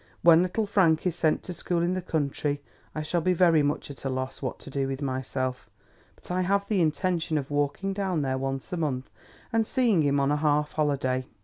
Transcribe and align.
When 0.23 0.41
Little 0.41 0.65
Frank 0.65 1.05
is 1.05 1.15
sent 1.15 1.43
to 1.43 1.53
school 1.53 1.83
in 1.83 1.93
the 1.93 2.01
country, 2.01 2.63
I 2.95 3.03
shall 3.03 3.21
be 3.21 3.33
very 3.33 3.61
much 3.61 3.91
at 3.91 4.03
a 4.03 4.09
loss 4.09 4.41
what 4.41 4.57
to 4.61 4.71
do 4.71 4.87
with 4.87 4.99
myself, 4.99 5.69
but 6.15 6.31
I 6.31 6.41
have 6.41 6.67
the 6.67 6.81
intention 6.81 7.37
of 7.37 7.51
walking 7.51 7.93
down 7.93 8.23
there 8.23 8.39
once 8.39 8.73
a 8.73 8.77
month 8.77 9.11
and 9.53 9.63
seeing 9.67 10.01
him 10.01 10.19
on 10.19 10.31
a 10.31 10.37
half 10.37 10.71
holiday. 10.71 11.27